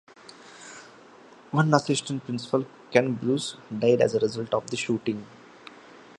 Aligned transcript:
One 1.51 1.71
assistant 1.75 2.25
principal, 2.25 2.65
Ken 2.89 3.13
Bruce, 3.13 3.57
died 3.77 4.01
as 4.01 4.15
a 4.15 4.19
result 4.19 4.51
of 4.55 4.67
the 4.71 4.75
shooting. 4.75 5.27